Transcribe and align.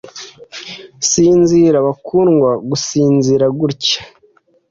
Sinzira 1.09 1.77
bakundwa 1.87 2.51
gusinzira 2.69 3.45
gutya 3.59 3.99